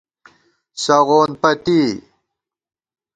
[0.83, 1.81] سغون پتی